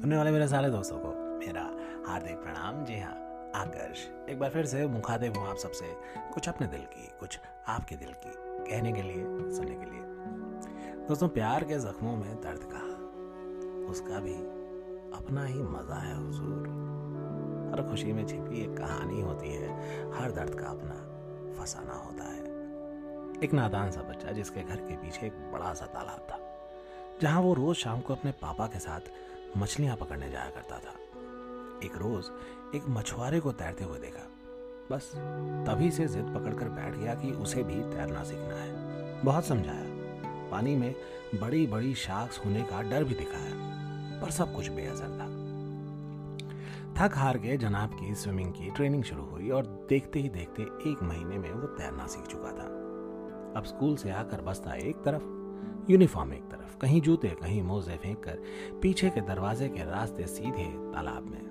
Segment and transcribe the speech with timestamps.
[0.00, 1.62] सुनने वाले मेरे सारे दोस्तों को मेरा
[2.06, 3.12] हार्दिक प्रणाम। जी हाँ
[3.54, 5.86] आकर्ष एक बार फिर से मुखातिब हूँ आप सबसे
[6.34, 7.38] कुछ अपने दिल की, कुछ
[7.68, 8.32] आपके दिल की,
[8.70, 9.24] कहने के लिए,
[9.56, 12.82] सुनने के लिए। दोस्तों, प्यार के जख्मों में दर्द का,
[13.90, 14.34] उसका भी
[15.18, 16.68] अपना ही मज़ा है, हुजूर।
[17.72, 19.70] हर खुशी में छिपी एक कहानी होती है,
[20.12, 21.00] हर दर्द का अपना
[21.60, 26.26] फसाना होता है। एक नादान सा बच्चा जिसके घर के पीछे एक बड़ा सा तालाब
[26.30, 26.40] था,
[27.22, 29.18] जहाँ वो रोज शाम को अपने पापा के साथ
[29.56, 30.94] मछलियाँ पकड़ने जाया करता था।
[31.84, 32.24] एक रोज
[32.74, 34.28] एक मछुआरे को तैरते हुए देखा।
[34.90, 35.12] बस
[35.68, 39.84] तभी से जिद पकड़कर बैठ गया कि उसे भी तैरना सीखना है। बहुत समझाया।
[40.50, 40.94] पानी में
[41.40, 43.54] बड़ी बड़ी शार्क्स होने का डर भी दिखाया,
[44.20, 45.40] पर सब कुछ बेअसर था।
[46.98, 51.02] थक हार के जनाब की स्विमिंग की ट्रेनिंग शुरू हुई और देखते ही देखते एक
[51.02, 52.66] महीने में वो तैरना सीख चुका था।
[53.56, 55.22] अब स्कूल से आकर बसता एक तरफ़
[55.90, 58.38] यूनिफॉर्म एक तरफ़, कहीं जूते, कहीं मोजे फेंक कर
[58.82, 61.50] पीछे के दरवाजे के रास्ते सीधे तालाब में।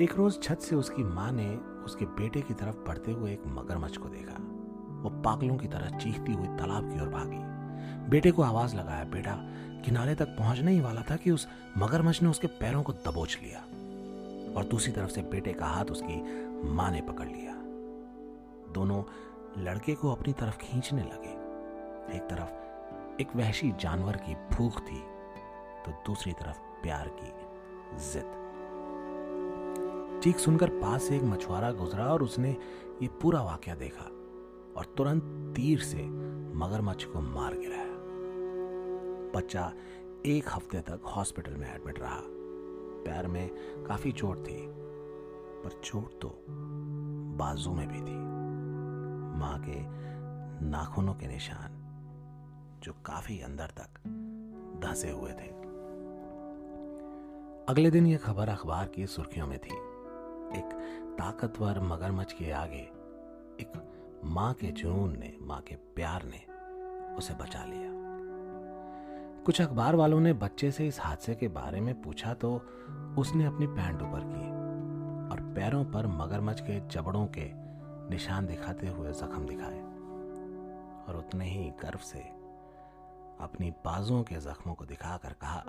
[0.00, 3.96] एक रोज छत से उसकी माँ ने उसके बेटे की तरफ़ बढ़ते हुए एक मगरमच्छ
[3.96, 4.36] को देखा।
[5.02, 7.38] वो पागलों की तरह चीखती हुई तालाब की ओर भागी।
[8.10, 9.36] बेटे को आवाज़ लगाया, बेटा,
[9.84, 13.58] किनारे तक पहुँचने ही वाला था कि उस मगरमच्छ ने उसके पैरों को दबोच लिया
[14.56, 16.22] और दूसरी तरफ़ से बेटे का हाथ उसकी
[16.68, 17.52] माँ ने पकड़ लिया।
[18.72, 19.02] दोनों
[19.58, 21.42] लड़के को अपनी तरफ़ खींचने लगे।
[22.16, 22.71] एक तरफ़
[23.20, 25.00] एक वहशी जानवर की भूख थी
[25.84, 27.30] तो दूसरी तरफ़ प्यार की
[28.04, 28.40] जिद।
[30.22, 32.50] चीख सुनकर पास से एक मछुआरा गुजरा और उसने
[33.02, 34.04] ये पूरा वाक्य देखा
[34.76, 35.22] और तुरंत
[35.56, 36.02] तीर से
[36.56, 37.90] मगरमच्छ को मार गिराया।
[39.36, 39.72] बच्चा
[40.26, 42.20] एक हफ़्ते तक हॉस्पिटल में एडमिट रहा।
[43.04, 43.50] पैर में
[43.86, 44.58] काफ़ी चोट थी,
[45.62, 46.34] पर चोट तो
[47.38, 48.18] बाजू में भी थी।
[49.38, 49.80] माँ के
[50.66, 51.80] नाखूनों के निशान
[52.82, 53.98] जो काफ़ी अंदर तक
[54.84, 55.50] धंसे हुए थे।
[57.68, 59.74] अगले दिन यह खबर अखबार की सुर्खियों में थी।
[60.58, 60.72] एक
[61.18, 62.82] ताकतवर मगरमच्छ के आगे
[63.60, 63.72] एक
[64.24, 66.44] माँ के जुनून ने, माँ के प्यार ने
[67.14, 67.90] उसे बचा लिया।
[69.44, 72.54] कुछ अखबार वालों ने बच्चे से इस हादसे के बारे में पूछा तो
[73.18, 74.46] उसने अपनी पैंट ऊपर की
[75.32, 77.50] और पैरों पर मगरमच्छ के जबड़ों के
[78.10, 79.80] निशान दिखाते हुए जख्म दिखाए
[81.08, 82.41] और उतने ही गर्व से
[83.40, 85.64] अपनी बाजुओं के जख्मों को दिखाकर कहा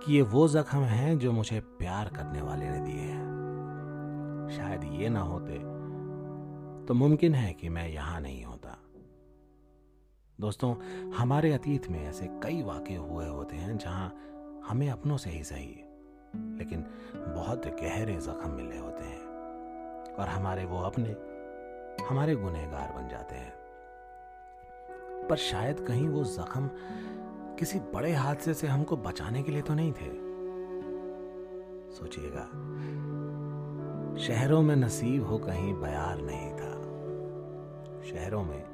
[0.00, 5.08] कि ये वो जख्म हैं जो मुझे प्यार करने वाले ने दिए हैं। शायद ये
[5.08, 5.58] ना होते
[6.86, 8.76] तो मुमकिन है कि मैं यहाँ नहीं होता।
[10.38, 10.74] दोस्तों,
[11.10, 15.74] हमारे अतीत में ऐसे कई वाक्य हुए होते हैं जहाँ हमें अपनों से ही सही,
[16.58, 16.84] लेकिन
[17.34, 21.16] बहुत गहरे जख्म मिले होते हैं और हमारे वो अपने,
[22.06, 23.63] हमारे गुनहगार बन जाते हैं।
[25.30, 26.70] पर शायद कहीं वो जख्म
[27.58, 30.10] किसी बड़े हादसे से हमको बचाने के लिए तो नहीं थे।
[31.94, 32.44] सोचिएगा,
[34.18, 36.74] शहरों में नसीब हो कहीं बयार नहीं था।
[38.02, 38.64] शहरों में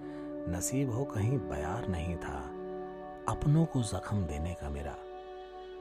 [0.48, 2.38] नसीब हो कहीं बयार नहीं था।
[3.28, 4.96] अपनों को जख्म देने का मेरा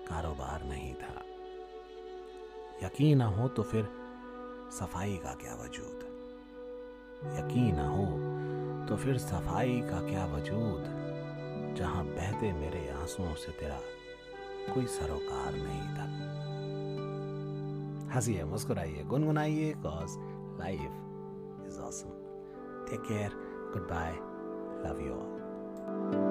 [0.10, 1.24] कारोबार नहीं था।
[2.84, 3.88] यकीन ना हो तो फिर
[4.72, 6.06] सफ़ाई का क्या वजूद?
[7.40, 8.29] यकीन ना हो
[8.90, 10.86] तो फिर सफ़ाई का क्या वजूद?
[11.78, 13.80] जहाँ बहते मेरे आंसुओं से तेरा
[14.74, 16.08] कोई सरोकार नहीं था।
[18.16, 20.16] हंसिए, मुस्कुराइए, गुनगुनाइए cause
[20.60, 22.10] life is awesome
[22.90, 23.32] take care
[23.74, 24.12] good bye
[24.86, 26.29] love you all